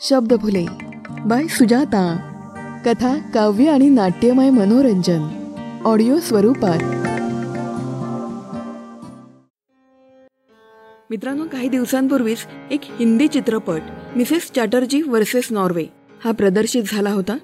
[0.00, 0.66] शब्द फुले
[1.26, 2.16] बाय सुजाता.
[2.86, 5.22] कथा काव्य आणि नाट्यमय मनोरंजन.
[5.84, 6.78] ऑडिओ स्वरूपात.
[11.10, 12.38] मित्रांनो काही दिवसांपूर्वीच
[12.70, 13.80] एक हिंदी चित्रपट
[14.16, 15.86] मिसेस चॅटर्जी वर्सेस नॉर्वे
[16.24, 17.38] हा प्रदर्शित झाला होता.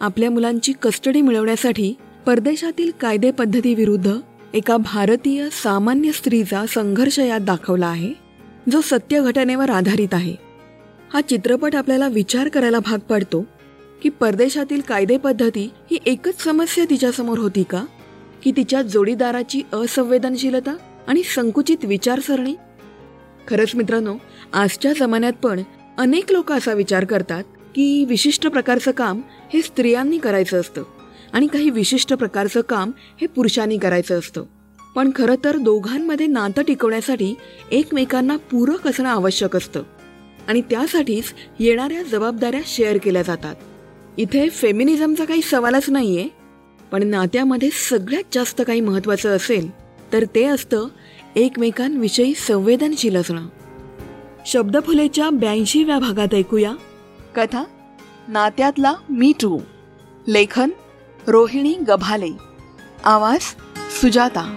[0.00, 1.94] आपल्या मुलांची कस्टडी मिळवण्यासाठी
[2.26, 4.12] परदेशातील कायदे पद्धतीविरुद्ध
[4.54, 8.14] एका भारतीय सामान्य स्त्रीचा संघर्ष यात दाखवला आहे
[8.72, 10.47] जो सत्य घटनेवर आधारित आहे.
[11.12, 13.46] हा चित्रपट आपल्याला विचार करायला भाग पाडतो
[14.02, 17.84] की परदेशातील कायदे पद्धती ही एकच समस्या तिच्यासमोर होती का?
[18.42, 22.54] की तिच्या जोडीदाराची असंवेदनशीलता आणि संकुचित विचारसरणी?
[23.48, 24.14] खरंच मित्रांनो
[24.52, 25.62] आजच्या जमान्यात पण
[25.98, 29.20] अनेक लोक असा विचार करतात की विशिष्ट प्रकारचं काम
[29.54, 30.82] हे स्त्रियांनी करायचं असतं
[31.32, 32.90] आणि काही विशिष्ट प्रकारचं काम
[33.20, 34.44] हे पुरुषांनी करायचं असतं.
[34.96, 37.34] पण खरं तर दोघांमध्ये नातं टिकवण्यासाठी
[37.70, 39.82] एकमेकांना पूरक असणं आवश्यक असतं.
[40.48, 41.24] आणि त्यासाठीच
[41.58, 43.54] येणाऱ्या जबाबदाऱ्या शेअर केल्या जातात.
[44.16, 46.28] इथे फेमिनिझमचा काही सवालच नाहीये
[46.92, 49.70] पण नात्यामध्ये सगळ्यात जास्त काही महत्त्वाचं असेल
[50.12, 50.86] तर ते असतं
[51.36, 53.46] एकमेकांविषयी संवेदनशील असणं.
[54.46, 56.72] शब्दफुलेच्या ब्याऐंशीव्या भागात ऐकूया.
[57.36, 57.64] कथा
[58.28, 59.58] नात्यातला मी टू
[60.28, 60.70] लेखन
[61.26, 62.30] रोहिणी गभाले.
[63.04, 63.40] आवाज
[64.00, 64.54] सुजाता.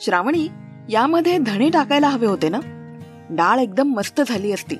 [0.00, 0.48] श्रावणी
[0.92, 2.60] यामध्ये धणे टाकायला हवे होते ना?
[3.30, 4.76] डाळ एकदम मस्त झाली असती.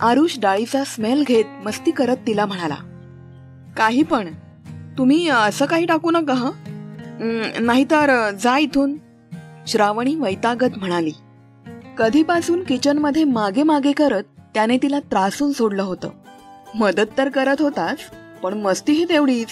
[0.00, 2.76] आरुष डाळीचा स्मेल घेत मस्ती करत तिला म्हणाला
[3.76, 4.28] काही पण.
[4.98, 6.50] तुम्ही असं काही टाकू नका हा?
[7.60, 8.96] नाहीतर जा इथून.
[9.66, 11.12] श्रावणी वैतागत म्हणाली.
[11.98, 14.22] कधीपासून किचनमध्ये मागे मागे करत
[14.54, 16.10] त्याने तिला त्रासून सोडलं होतं.
[16.74, 17.98] मदत तर करत होतास
[18.42, 19.48] पण मस्तीही तेवढीच.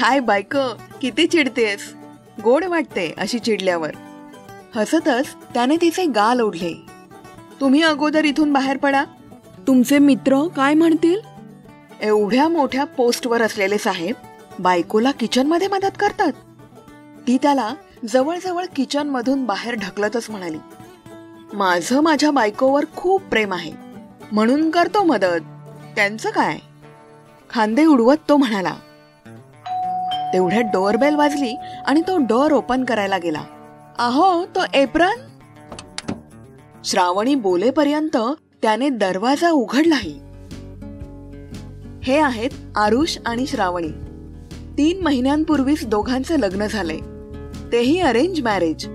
[0.00, 0.56] काय बायक
[1.00, 1.92] किती चिडतेस?
[2.44, 3.90] गोड वाटते अशी चिडल्यावर.
[4.76, 6.74] हसतच त्याने तिचे गाल ओढले.
[7.60, 9.04] तुम्ही अगोदर इथून बाहेर पडा.
[9.66, 11.20] तुमचे मित्र काय म्हणतील?
[12.00, 14.14] एवढ्या मोठ्या पोस्टवर असलेले साहेब
[14.58, 16.32] बायकोला किचनमध्ये मदत करतात.
[17.26, 17.74] ती त्याला
[18.08, 20.58] जवळजवळ किचनमधून बाहेर ढकलतच म्हणाली
[21.52, 23.72] माझं माझ्या बायकोवर खूप प्रेम आहे.
[24.32, 25.40] म्हणून करतो मदत.
[25.96, 26.58] त्यांचं काय?
[27.50, 28.74] खांदे उडवत तो म्हणाला.
[30.32, 33.42] तेवढ्यात डोअरबेल वाजली आणि तो डोअर ओपन करायला गेला.
[33.98, 35.20] अहो तो एप्रन
[36.84, 38.16] श्रावणी बोलेपर्यंत
[38.62, 40.18] त्याने दरवाजा उघडलाही.
[42.02, 43.88] हे आहेत आरुष आणि श्रावणी.
[44.78, 46.98] तीन महिन्यांपूर्वीच दोघांचे लग्न झाले.
[47.72, 48.86] तेही अरेंज मॅरेज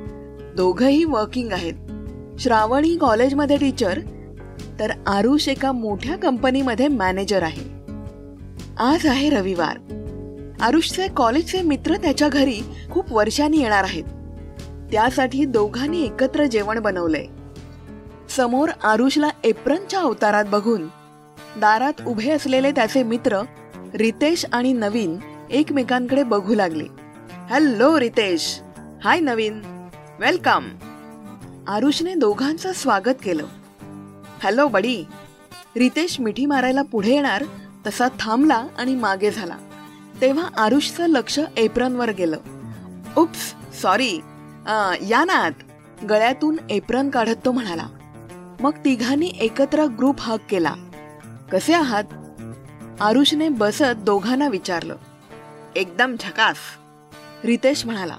[0.56, 1.74] दोघही वर्किंग आहेत.
[2.40, 4.00] श्रावणी कॉलेजमध्ये टीचर
[4.80, 7.96] तर आरुष एका मोठ्या कंपनीमध्ये मॅनेजर आहे.
[8.78, 9.78] आज आहे रविवार.
[10.62, 12.62] आरुषचे कॉलेजचे मित्र त्याच्या घरी
[12.92, 14.04] खूप वर्षांनी येणार आहेत.
[14.92, 17.26] त्यासाठी दोघांनी एकत्र जेवण बनवलंय.
[18.30, 20.88] समोर आरुषला एप्रनच्या अवतारात बघून
[21.58, 23.42] दारात उभे असलेले त्याचे मित्र
[23.94, 25.20] रितेश आणि नवीन
[25.50, 26.84] एकमेकांकडे बघू लागले.
[27.50, 28.60] Hello Ritesh.
[29.04, 29.88] Hi Naveen.
[30.20, 30.70] Welcome.
[31.68, 33.46] आरुषने दोघांचं स्वागत केलं.
[34.44, 35.04] हॅलो बडी.
[35.78, 37.44] रितेश मिठी मारायला पुढे येणार
[37.88, 39.58] तसा थांबला आणि मागे झाला.
[40.22, 42.38] तेव्हा आरुषचं लक्ष एप्रनवर गेलं.
[43.18, 44.20] Oops sorry.
[45.10, 45.52] या नात
[46.10, 47.88] गळ्यातून एप्रन काढत तो म्हणाला.
[48.60, 50.74] मग तिघांनी एकत्र ग्रुप हक केला.
[51.52, 52.04] कसे आहात?
[53.02, 54.96] आरुषने बसत दोघांना विचारलं.
[55.76, 56.58] एकदम झकास.
[57.44, 58.16] रितेश म्हणाला.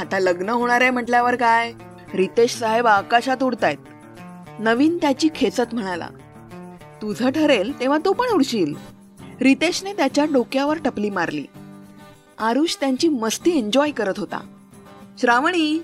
[0.00, 1.72] आता लग्न होणार आहे म्हटल्यावर काय?
[2.14, 3.78] रितेश साहेब आकाशात उडतायत.
[4.58, 6.08] नवीन त्याची खेचत म्हणाला.
[7.02, 8.74] तुझं ठरेल तेव्हा तू पण उडशील.
[9.40, 11.46] रितेशने त्याच्या डोक्यावर टपली मारली.
[12.38, 14.40] आरुष त्यांची मस्ती एन्जॉय करत होता.
[15.20, 15.82] श्रावणी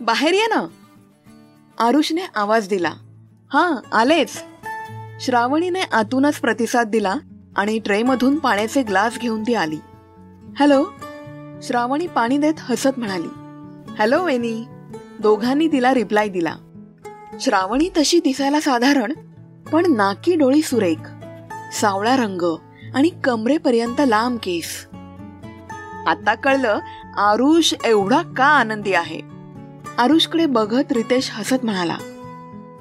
[0.00, 0.66] बाहेर ये ना.
[1.78, 2.92] आरुषने आवाज दिला.
[3.52, 4.44] हा आलेच.
[5.20, 7.14] श्रावणीने आतूनच प्रतिसाद दिला
[7.56, 9.78] आणि ट्रेमधून पाण्याचे ग्लास घेऊन ती आली.
[10.58, 10.86] हॅलो
[11.62, 13.28] श्रावणी पाणी देत हसत म्हणाली.
[13.98, 14.64] हॅलो वेनी
[15.20, 16.56] दोघांनी तिला रिप्लाय दिला.
[17.40, 19.12] श्रावणी तशी दिसायला साधारण
[19.72, 21.08] पण नाकी डोळी सुरेख.
[21.74, 22.56] सावळा रंग
[22.94, 24.87] आणि कमरेपर्यंत लांब केस.
[26.08, 26.78] आता कळलं
[27.18, 29.20] आरुष एवढा का आनंदी आहे.
[29.98, 31.96] आरुषकडे बघत रितेश हसत म्हणाला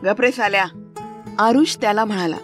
[0.06, 0.66] गपरे साल्या.
[1.40, 2.38] आरुष त्याला म्हणाला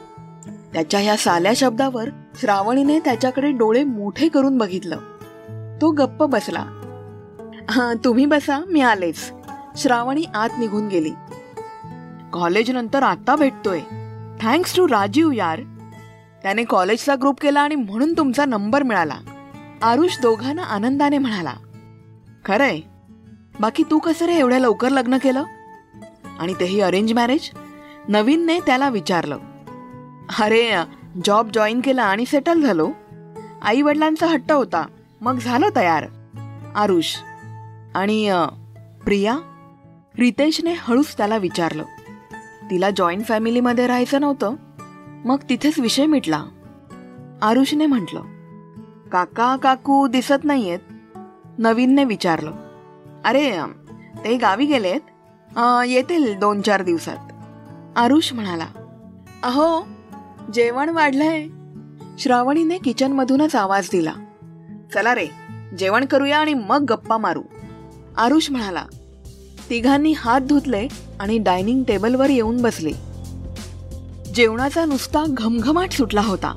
[0.74, 2.10] त्याच्या ह्या साल्या शब्दावर
[2.40, 4.98] श्रावणीने त्याच्याकडे डोळे मोठे करून बघितलं.
[5.82, 6.66] तो गप्प बसला
[8.06, 9.32] तुम्ही बसा मी आलेच.
[9.78, 11.12] श्रावणी आत निघून गेली.
[12.34, 13.80] कॉलेज नंतर आता भेटतोय.
[14.42, 15.62] थँक्स टू राजीव यार.
[16.44, 19.16] त्याने कॉलेजचा ग्रुप केला आणि म्हणून तुमचा नंबर मिळाला.
[19.84, 21.54] आरुष दोघांना आनंदाने म्हणाला
[22.46, 22.80] खरंय.
[23.60, 25.44] बाकी तू कसं रे एवढ्या लवकर लग्न केलं?
[26.40, 27.50] आणि तेही अरेंज मॅरेज
[28.08, 29.38] नवीनने त्याला विचारलं
[30.40, 30.72] अरे
[31.26, 32.92] जॉब जॉईन केला आणि सेटल झालो.
[33.62, 34.86] आई वडिलांचा हट्ट होता.
[35.22, 36.06] मग झालं तयार.
[36.76, 37.16] आरुष
[37.96, 38.46] आणि
[39.04, 39.40] प्रिया?
[40.20, 41.84] रितेशने हळूच त्याला विचारलं
[42.72, 44.56] तिला जॉईंट फॅमिलीमध्ये राहायचं नव्हतं?
[45.26, 46.44] मग तिथेच विषय मिटला.
[47.42, 48.22] आरुषने म्हटलं
[49.14, 50.80] काका काकू दिसत नाहीयेत.
[51.58, 52.52] नवीनने विचारलं.
[53.26, 53.58] अरे
[54.24, 55.02] ते गावी गेलेत?
[55.88, 57.18] येतील दोन चार दिवसात.
[57.98, 58.66] आरुष म्हणाला
[59.44, 59.88] अहो
[60.54, 61.46] जेवण वाढलंय.
[62.20, 64.14] श्रावणीने किचनमधूनच आवाज दिला
[64.94, 65.28] चला रे
[65.80, 67.42] जेवण करूया आणि मग गप्पा मारू.
[68.18, 68.86] आरुष म्हणाला
[69.70, 70.88] तिघांनी हात धुतले
[71.20, 72.92] आणि डायनिंग टेबलवर येऊन बसले.
[74.36, 76.56] जेवणाचा नुसता घमघमाट सुटला होता.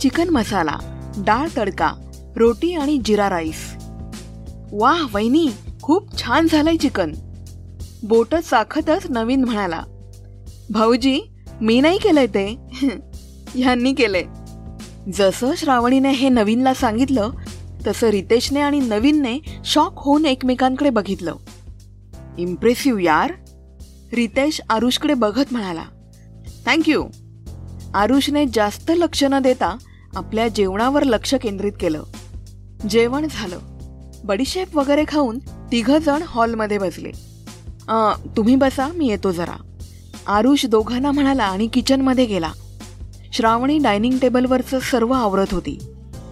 [0.00, 0.76] चिकन मसाला
[1.18, 1.92] डाळ तडका
[2.36, 3.76] रोटी आणि जिरा राईस.
[4.72, 5.48] वाह वहिनी
[5.82, 7.12] खूप छान झालंय चिकन.
[8.02, 9.82] बोट चाखतच नवीन म्हणाला.
[10.70, 11.20] भाऊजी
[11.60, 12.56] मी नाही केलंय ते.
[13.54, 14.24] ह्यांनी केलंय.
[15.12, 17.30] जसं श्रावणीने हे नवीनला सांगितलं
[17.86, 21.34] तसं रितेशने आणि नवीनने शॉक होऊन एकमेकांकडे बघितलं.
[22.38, 23.32] इम्प्रेसिव्ह यार
[24.12, 25.84] रितेश आरुषकडे बघत म्हणाला.
[26.66, 27.04] थँक्यू
[27.94, 29.76] आरुषने जास्त लक्ष न देता
[30.16, 32.02] आपल्या जेवणावर लक्ष केंद्रित केलं.
[32.90, 33.58] जेवण झालं.
[34.24, 35.38] बडीशेप वगैरे खाऊन
[35.72, 37.10] तिघ जण हॉलमध्ये बसले.
[38.36, 39.76] तुम्ही बसा मी येतो जरा.
[40.26, 42.52] आरुष दोघांना म्हणाला आणि किचनमध्ये गेला.
[43.32, 45.78] श्रावणी डायनिंग टेबलवरचं सर्व आवरत होती.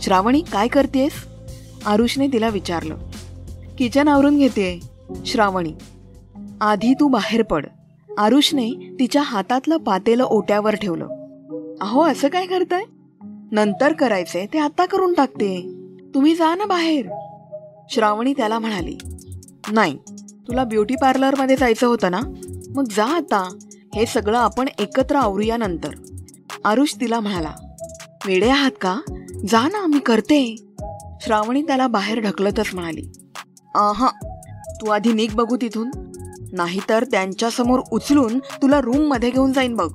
[0.01, 1.13] श्रावणी काय करतेस?
[1.87, 2.97] आरुषने तिला विचारलं.
[3.79, 4.81] किचन आवरून घेते
[5.27, 5.73] श्रावणी.
[6.61, 7.67] आधी तू बाहेर पड.
[8.19, 11.05] आरुषने तिच्या हातातलं पातेलं ओट्यावर ठेवलं.
[11.81, 12.83] अहो असं काय करताय?
[13.53, 15.51] नंतर करायचे ते आता करून टाकते.
[16.15, 17.09] तुम्ही जा ना बाहेर.
[17.91, 18.97] श्रावणी त्याला म्हणाली
[19.73, 19.97] नाही
[20.49, 22.21] तुला ब्युटी पार्लरमध्ये जायचं होतं ना?
[22.75, 23.43] मग जा आता.
[23.95, 25.91] हे सगळं आपण एकत्र आवरूया नंतर.
[26.65, 27.53] आरुष तिला म्हणाला
[28.27, 29.01] वेडे आहात का?
[29.49, 30.57] जा ना मी करते.
[31.21, 33.03] श्रावणी त्याला बाहेर ढकलतच म्हणाली
[33.75, 34.09] आहा
[34.81, 35.91] तू आधी निघ बघू तिथून.
[36.53, 39.91] नाहीतर त्यांच्यासमोर उचलून तुला रूममध्ये घेऊन जाईन बघ.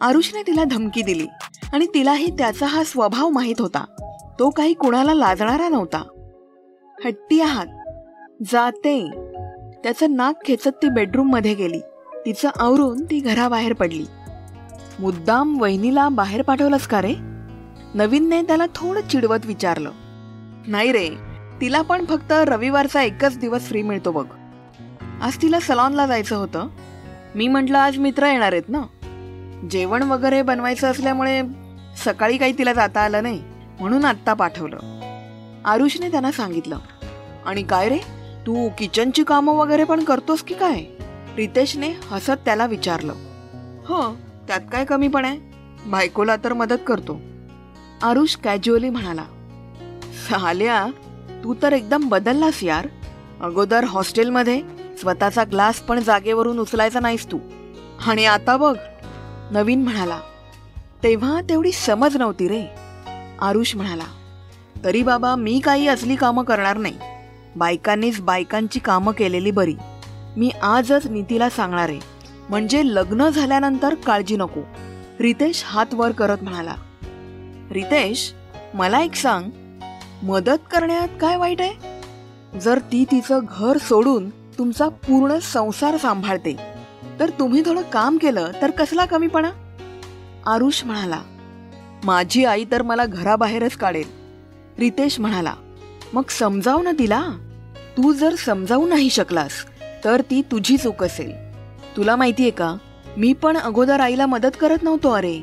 [0.00, 1.26] आरुषने तिला धमकी दिली
[1.74, 3.84] आणि तिलाही त्याचा हा स्वभाव माहीत होता.
[4.38, 5.98] तो काही कुणाला लाजणारा नव्हता.
[7.04, 7.66] हट्टी आहात.
[8.46, 9.10] जाते.
[9.84, 11.78] त्याचं नाक खेचत ती बेडरूममध्ये गेली.
[12.26, 14.06] तिचं आवरून ती घराबाहेर पडली.
[15.00, 17.14] मुद्दाम वहिनीला बाहेर पाठवलंस का रे?
[17.94, 19.90] नवीनने त्याला थोडं चिडवत विचारलं.
[20.66, 21.10] नाही रे.
[21.60, 24.26] तिला पण फक्त रविवारचा एकच दिवस फ्री मिळतो बघ.
[25.22, 26.68] आज तिला सलॉनला जायचं होतं.
[27.34, 28.82] मी म्हटलं आज मित्र येणार आहेत ना.
[29.70, 31.63] जेवण वगैरे बनवायचं असल्यामुळे
[31.96, 33.42] सकाळी काही तिला जाता आलं नाही
[33.80, 34.78] म्हणून आत्ता पाठवलं.
[35.64, 36.78] आरुषने त्यांना सांगितलं
[37.46, 37.98] आणि काय रे?
[38.46, 40.82] तू किचनची कामं वगैरे पण करतोस की काय?
[41.36, 43.12] रितेशने हसत त्याला विचारलं
[43.86, 44.02] हो
[44.48, 45.38] त्यात काय कमी पण आहे?
[45.86, 47.20] बायकोला तर मदत करतो.
[48.02, 49.24] आरुष कॅज्युअली म्हणाला
[50.28, 50.86] साल्या
[51.44, 52.88] तू तर एकदम बदललास यार.
[53.40, 54.60] अगोदर हॉस्टेलमध्ये
[55.00, 57.38] स्वतःचा ग्लास पण जागेवरून उचलायचा नाहीस तू.
[58.06, 58.76] आणि आता बघ.
[59.50, 60.18] नवीन म्हणाला
[61.04, 62.62] तेव्हा तेवढी समज नव्हती रे.
[63.40, 64.04] आरुष म्हणाला
[64.84, 66.94] तरी बाबा मी काही असली कामं करणार नाही.
[67.56, 69.74] बायकांनीच बायकांची कामं केलेली बरी.
[70.36, 72.00] मी आजच नीतीला सांगणार आहे.
[72.48, 74.60] म्हणजे लग्न झाल्यानंतर काळजी नको.
[75.20, 76.74] रितेश हात वर करत म्हणाला
[77.70, 78.32] रितेश
[78.74, 79.50] मला एक सांग.
[80.22, 82.58] मदत करण्यात काय वाईट आहे?
[82.58, 86.56] जर ती तिचं घर सोडून तुमचा पूर्ण संसार सांभाळते
[87.20, 89.50] तर तुम्ही थोडं काम केलं तर कसला कमीपणा?
[90.46, 91.20] आरुष म्हणाला
[92.04, 94.08] माझी आई तर मला घराबाहेरच काढेल.
[94.78, 95.54] रितेश म्हणाला
[96.12, 97.22] मग समजाव ना तिला.
[97.96, 99.52] तू जर समजावू नाही शकलास
[100.04, 101.32] तर ती तुझी चूक असेल.
[101.96, 102.74] तुला माहितीये का
[103.16, 105.40] मी पण अगोदर आईला मदत करत नव्हतो अरे.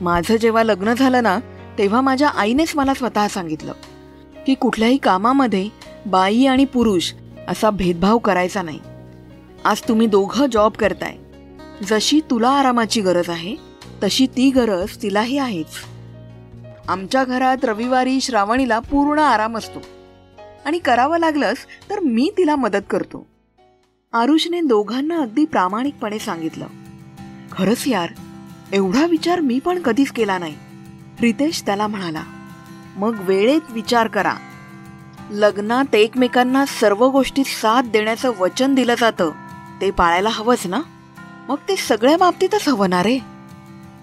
[0.00, 1.38] माझं जेव्हा लग्न झालं ना
[1.78, 3.72] तेव्हा माझ्या आईनेच मला स्वतः सांगितलं
[4.46, 5.68] की कुठल्याही कामामध्ये
[6.06, 7.12] बाई आणि पुरुष
[7.48, 8.80] असा भेदभाव करायचा नाही.
[9.64, 11.16] आज तुम्ही दोघं जॉब करताय.
[11.86, 13.73] जशी तुला आरामाची गरज आहे
[14.04, 15.66] तशी ती गरज तिलाही आहेच.
[16.88, 19.82] आमच्या घरात रविवारी श्रावणीला पूर्ण आराम असतो.
[20.64, 21.56] आणि करावं लागलंच
[21.90, 23.26] तर मी तिला मदत करतो.
[24.12, 26.66] आरुषने दोघांना अगदी प्रामाणिकपणे सांगितलं.
[27.52, 28.08] खरंच यार
[28.72, 30.54] एवढा विचार मी पण कधीच केला नाही.
[31.20, 32.22] रितेश त्याला म्हणाला
[32.96, 34.34] मग वेळेत विचार करा.
[35.30, 39.30] लग्नात एकमेकांना सर्व गोष्टीत साथ देण्याचं वचन दिलं जातं.
[39.80, 40.80] ते पाळायला हवंच ना?
[41.48, 43.33] मग ते सगळ्या बाबतीतच हवं ना रे?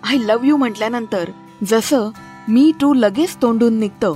[0.03, 1.29] आय लव्ह यू म्हटल्यानंतर
[1.67, 2.09] जसं
[2.47, 4.15] मी टू लगेच तोंडून निघतं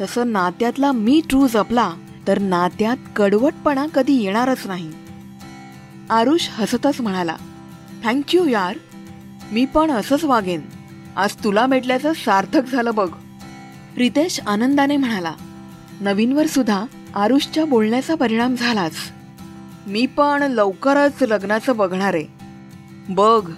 [0.00, 1.92] तसं नात्यातला मी ट्रू जपला
[2.26, 4.92] तर नात्यात कडवटपणा कधी येणारच नाही.
[6.10, 7.36] आरुष हसतच म्हणाला
[8.04, 8.76] थँक्यू यार.
[9.52, 10.60] मी पण असंच वागेन.
[11.16, 13.08] आज तुला भेटल्याचं सार्थक झालं बघ.
[13.96, 15.34] रितेश आनंदाने म्हणाला
[16.00, 18.94] नवीनवर सुद्धा आरुषच्या बोलण्याचा परिणाम झालाच.
[19.86, 22.14] मी पण लवकरच लग्नाचं बघणार.
[22.14, 22.26] आहे
[23.08, 23.50] बघ.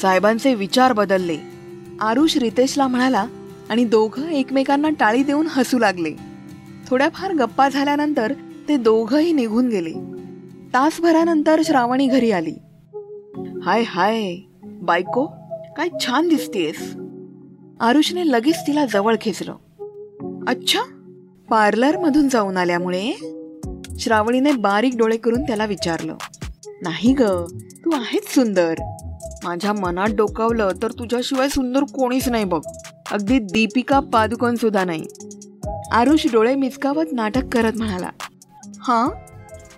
[0.00, 1.36] साहेबांचे विचार बदलले.
[2.00, 3.26] आरुष रितेशला म्हणाला
[3.70, 6.10] आणि दोघं एकमेकांना टाळी देऊन हसू लागले.
[6.88, 8.32] थोड्याफार गप्पा झाल्यानंतर
[8.68, 9.92] ते दोघंही निघून गेले.
[10.74, 12.54] तासभरानंतर श्रावणी घरी आली.
[13.62, 15.26] हाय हाय बायको
[15.76, 16.94] काय छान दिसतेस
[17.80, 19.54] आरुषने लगेच तिला जवळ खेचलं.
[20.46, 20.80] अच्छा
[21.50, 23.12] पार्लर मधून जाऊन आल्यामुळे?
[23.98, 26.16] श्रावणीने बारीक डोळे करून त्याला विचारलं.
[26.82, 27.22] नाही ग
[27.84, 28.74] तू आहेच सुंदर.
[29.44, 32.60] माझ्या मनात डोकावलं तर तुझ्याशिवाय सुंदर कोणीच नाही बघ.
[33.12, 35.04] अगदी दीपिका पादुकोन सुद्धा नाही.
[35.92, 38.10] आरुष डोळे मिचकावत नाटक करत म्हणाला
[38.80, 39.08] हां?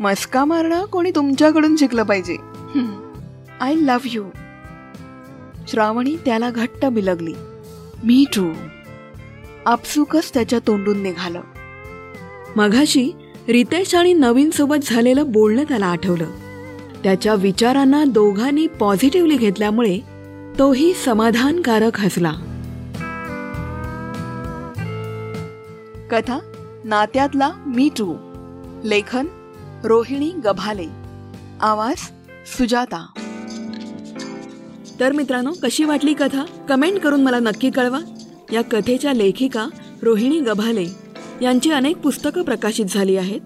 [0.00, 2.36] मस्का मारणं कोणी तुमच्याकडून शिकलं पाहिजे.
[3.60, 4.24] आय लव्ह यू
[5.68, 7.34] श्रावणी त्याला घट्ट बिलगली.
[8.04, 8.52] मी टू
[9.66, 11.40] आपसुकच त्याच्या तोंडून निघालं.
[12.56, 13.10] मघाशी
[13.48, 16.26] रितेश आणि नवीन सोबत झालेलं बोलणं त्याला आठवलं.
[17.06, 19.98] त्याच्या विचारांना दोघांनी पॉझिटिव्हली घेतल्यामुळे
[20.58, 22.30] तोही समाधानकारक हसला.
[26.10, 26.38] कथा
[26.84, 28.14] नात्यातला मी टू
[28.84, 29.26] लेखन
[29.84, 30.86] रोहिणी गभाले.
[31.60, 31.96] आवाज
[32.58, 33.06] सुजाता.
[35.00, 36.44] तर मित्रांनो कशी वाटली कथा?
[36.68, 38.00] कमेंट करून मला नक्की कळवा.
[38.52, 39.66] या कथेच्या लेखिका
[40.02, 40.86] रोहिणी गभाले
[41.42, 43.40] यांची अनेक पुस्तकं प्रकाशित झाली आहेत.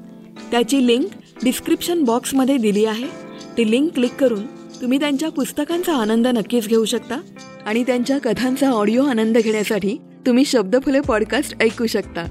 [0.51, 1.05] त्याची लिंक
[1.45, 3.30] डिस्क्रिप्शन बॉक्समध्ये दिली आहे.
[3.61, 4.47] ती लिंक क्लिक करून
[4.81, 7.21] तुम्ही त्यांच्या पुस्तकांचा आनंद नक्कीच घेऊ शकता
[7.67, 12.25] आणि त्यांच्या कथांचा ऑडिओ आनंद घेण्यासाठी तुम्ही शब्दफुले पॉडकास्ट ऐकू शकता.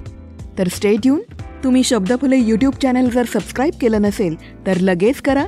[0.58, 1.20] तर स्टेट येऊन
[1.64, 5.44] तुम्ही शब्दफुले यूट्यूब चॅनल जर सबस्क्राईब केलं नसेल तर लगेच करा.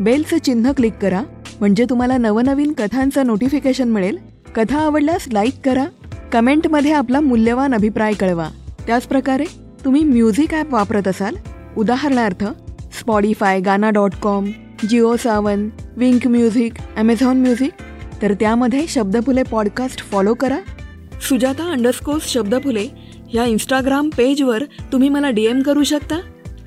[0.00, 1.22] बेलचं चिन्ह क्लिक करा.
[1.60, 4.18] म्हणजे तुम्हाला नवनवीन कथांचं नोटिफिकेशन मिळेल.
[4.54, 5.84] कथा आवडल्यास लाईक करा.
[6.32, 8.48] कमेंटमध्ये आपला मूल्यवान अभिप्राय कळवा.
[8.86, 9.44] त्याचप्रकारे
[9.84, 11.36] तुम्ही म्युझिक ॲप वापरत असाल
[11.76, 12.44] उदाहरणार्थ
[12.98, 14.50] Spotify Gaana dot com
[14.84, 17.72] Jio Saavn Wynk music Amazon music.
[18.22, 20.58] तर त्यामध्ये शब्दफुले पॉडकास्ट फॉलो करा.
[21.28, 22.86] सुजाता अंडरस्कोर्स शब्दफुले
[23.28, 26.20] ह्या इंस्टाग्राम पेजवर तुम्ही मला डी एम करू शकता.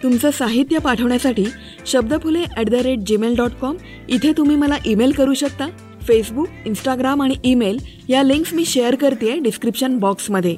[0.03, 1.45] तुमचं साहित्य पाठवण्यासाठी
[1.85, 3.75] Shabdphule at the rate Gmail dot com
[4.09, 5.67] इथे तुम्ही मला ईमेल करू शकता.
[6.01, 7.77] फेसबुक इंस्टाग्राम आणि ईमेल
[8.09, 10.55] या लिंक्स मी शेअर करते डिस्क्रिप्शन बॉक्समध्ये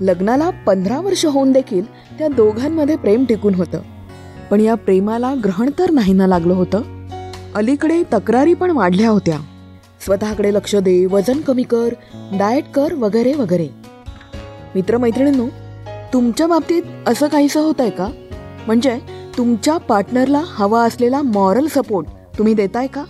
[0.00, 1.84] लग्नाला पंधरा वर्ष होऊन देखील
[2.18, 3.82] त्या दोघांमध्ये प्रेम टिकून होतं.
[4.50, 6.82] पण या प्रेमाला ग्रहण तर नाही ना लागलं होतं.
[7.54, 9.38] अलीकडे तक्रारी पण वाढल्या होत्या.
[10.04, 13.68] स्वतःकडे लक्ष दे वजन कमी कर डाएट कर वगैरे वगैरे.
[14.74, 15.46] मित्रमैत्रिणींनो
[16.12, 18.08] तुमच्या बाबतीत असं काहीसं होत आहे का?
[18.66, 18.98] म्हणजे
[19.38, 22.06] तुमच्या पार्टनरला हवा असलेला मॉरल सपोर्ट
[22.38, 23.04] तुम्ही देताय का?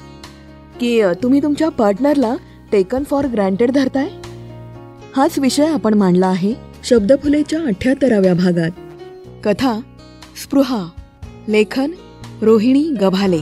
[0.80, 2.34] की तुम्ही तुमच्या पार्टनरला
[2.72, 4.08] टेकन फॉर ग्रँटेड धरताय?
[5.16, 8.70] हाच विषय आपण मांडला आहे शब्दफुलेच्या अठ्याहत्तराव्या भागात.
[9.44, 9.80] कथा
[10.42, 10.86] स्पृहा.
[11.48, 11.90] लेखन
[12.42, 13.40] रोहिणी गभाले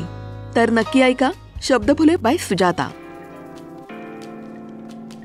[0.56, 1.30] तर नक्की ऐका
[1.62, 2.90] शब्दफुले बाय सुजाता.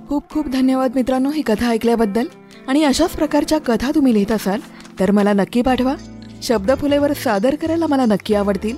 [0.07, 2.25] खूप खूप धन्यवाद मित्रांनो ही कथा ऐकल्याबद्दल.
[2.67, 4.59] आणि अशाच प्रकारच्या कथा तुम्ही लिहित असाल
[4.99, 5.95] तर मला नक्की पाठवा.
[6.43, 8.77] शब्दफुलेवर सादर करायला मला नक्की आवडतील.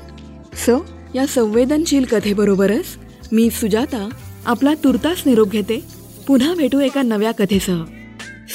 [0.53, 2.86] सो या संवेदनशील कथेबरोबरच
[3.32, 4.10] मी सुजाता
[4.46, 5.84] आपला तुर्तास निरोप घेते.
[6.27, 7.84] पुन्हा भेटू एका नव्या कथेसह.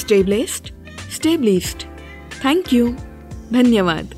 [0.00, 0.74] स्टेबलेस्ट
[1.16, 1.86] स्टेबलिस्ट
[2.42, 2.88] थँक्यू
[3.52, 4.13] धन्यवाद.